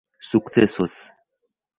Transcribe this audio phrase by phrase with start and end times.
[0.29, 0.93] sukcesos